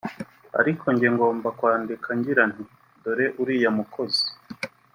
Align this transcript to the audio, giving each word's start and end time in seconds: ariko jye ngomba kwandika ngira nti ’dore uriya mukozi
ariko 0.59 0.85
jye 0.97 1.09
ngomba 1.15 1.47
kwandika 1.57 2.07
ngira 2.17 2.43
nti 2.51 2.63
’dore 3.01 3.25
uriya 3.41 3.69
mukozi 3.77 4.25